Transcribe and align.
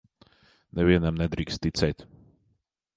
Nevienam 0.79 1.21
nedrīkst 1.21 1.63
ticēt. 1.69 2.05